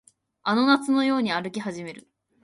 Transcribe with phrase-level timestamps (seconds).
[0.41, 2.07] あの夏のように歩き始める